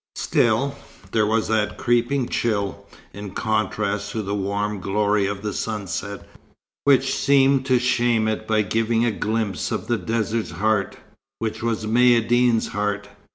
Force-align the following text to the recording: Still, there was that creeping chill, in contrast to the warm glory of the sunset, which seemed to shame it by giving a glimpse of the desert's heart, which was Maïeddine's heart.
Still, 0.15 0.75
there 1.11 1.27
was 1.27 1.47
that 1.47 1.77
creeping 1.77 2.27
chill, 2.27 2.87
in 3.13 3.35
contrast 3.35 4.11
to 4.13 4.23
the 4.23 4.33
warm 4.33 4.79
glory 4.79 5.27
of 5.27 5.43
the 5.43 5.53
sunset, 5.53 6.27
which 6.85 7.13
seemed 7.15 7.67
to 7.67 7.77
shame 7.77 8.27
it 8.27 8.47
by 8.47 8.63
giving 8.63 9.05
a 9.05 9.11
glimpse 9.11 9.71
of 9.71 9.85
the 9.85 9.99
desert's 9.99 10.49
heart, 10.53 10.97
which 11.37 11.61
was 11.61 11.85
Maïeddine's 11.85 12.69
heart. 12.69 13.09